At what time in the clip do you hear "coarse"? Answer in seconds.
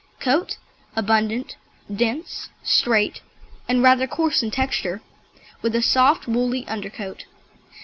4.07-4.41